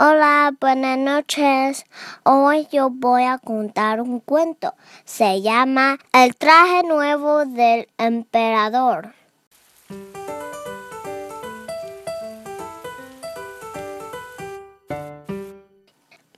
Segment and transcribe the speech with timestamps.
[0.00, 1.84] Hola, buenas noches.
[2.22, 4.74] Hoy yo voy a contar un cuento.
[5.04, 9.12] Se llama El traje nuevo del emperador.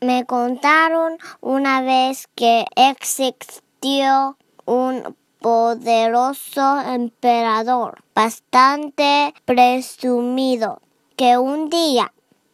[0.01, 10.81] Me contaron una vez que existió un poderoso emperador bastante presumido
[11.15, 12.11] que un día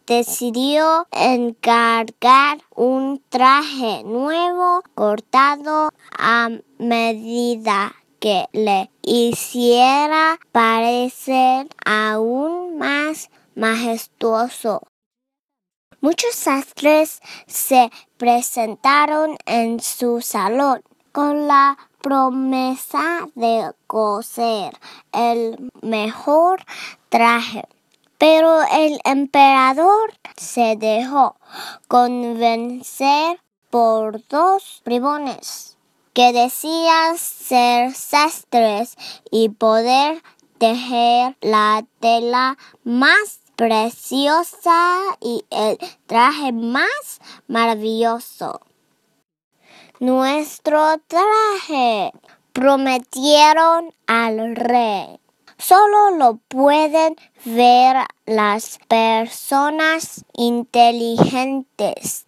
[0.07, 6.49] decidió encargar un traje nuevo cortado a
[6.79, 14.83] medida que le hiciera parecer aún más majestuoso.
[16.01, 24.79] Muchos sastres se presentaron en su salón con la promesa de coser
[25.13, 26.65] el mejor
[27.09, 27.65] traje.
[28.19, 31.37] Pero el emperador se dejó
[31.89, 35.77] convencer por dos bribones
[36.15, 38.97] que decían ser sastres
[39.31, 40.23] y poder
[40.59, 48.61] tejer la tela más preciosa y el traje más maravilloso.
[49.99, 52.13] Nuestro traje,
[52.53, 55.21] prometieron al rey.
[55.59, 62.27] Solo lo pueden ver las personas inteligentes.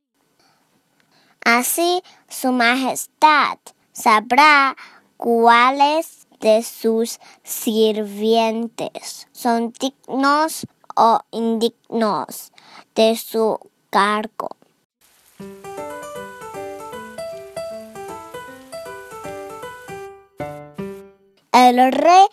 [1.45, 3.59] Así su majestad
[3.93, 4.77] sabrá
[5.17, 12.53] cuáles de sus sirvientes son dignos o indignos
[12.95, 13.59] de su
[13.91, 14.51] cargo.
[21.53, 22.27] El rey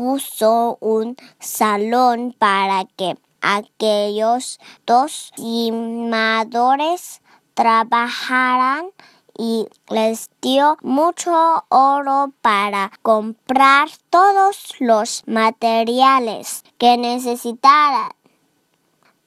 [0.00, 7.20] un salón para que aquellos dos timadores
[7.54, 8.90] trabajaran
[9.36, 18.10] y les dio mucho oro para comprar todos los materiales que necesitaran.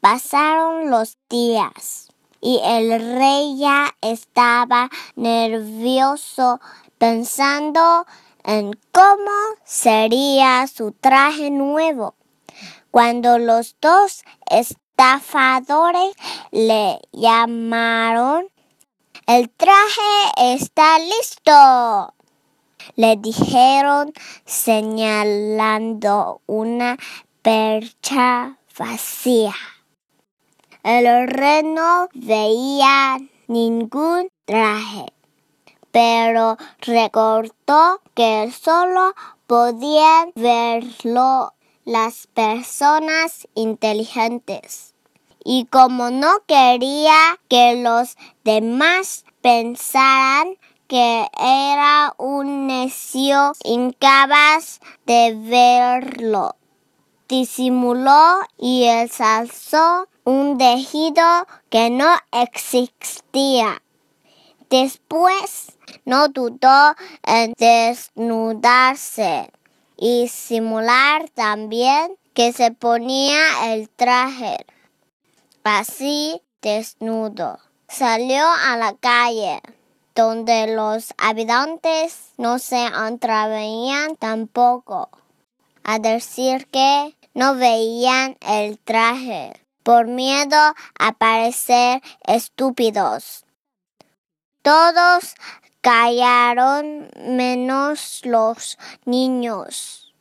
[0.02, 2.10] Pasaron los días
[2.42, 6.60] y el rey ya estaba nervioso
[6.98, 8.06] pensando
[8.44, 9.32] en cómo
[9.64, 12.16] sería su traje nuevo.
[12.92, 16.14] Cuando los dos estafadores
[16.52, 18.50] le llamaron,
[19.26, 20.02] el traje
[20.38, 22.14] está listo.
[22.96, 24.12] Le dijeron
[24.46, 26.98] señalando una
[27.42, 29.56] percha vacía.
[30.84, 33.18] El rey no veía
[33.48, 35.13] ningún traje
[35.94, 39.14] pero recordó que solo
[39.46, 41.54] podían verlo
[41.86, 44.96] las personas inteligentes.
[45.46, 56.56] Y como no quería que los demás pensaran que era un necio incapaz de verlo,
[57.30, 63.84] disimuló y ensalzó un tejido que no existía.
[64.74, 69.52] Después no dudó en desnudarse
[69.98, 74.66] y simular también que se ponía el traje.
[75.64, 77.60] Así desnudo.
[77.88, 79.62] Salió a la calle,
[80.16, 85.10] donde los habitantes no se atrevían tampoco
[85.84, 89.54] a decir que no veían el traje
[89.84, 93.46] por miedo a parecer estúpidos.
[94.62, 95.36] Todos
[95.84, 100.14] callaron menos los niños,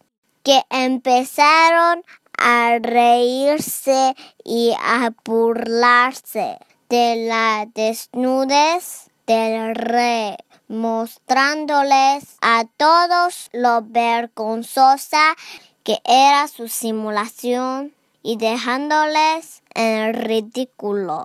[0.42, 2.02] que empezaron
[2.36, 6.58] a reírse y a burlarse
[6.88, 10.34] de la desnudez del rey,
[10.66, 15.36] mostrándoles a todos lo vergonzosa
[15.84, 21.24] que era su simulación y dejándoles en ridículo.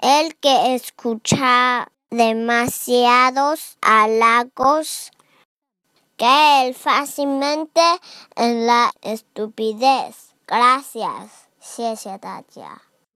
[0.00, 5.11] El que escucha demasiados halagos
[6.17, 7.81] cae fácilmente
[8.35, 10.35] en la estupidez.
[10.47, 11.43] Gracias.
[11.63, 12.86] 谢谢大家。